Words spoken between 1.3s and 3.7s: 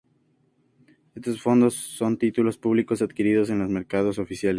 fondos son títulos públicos adquiridos en los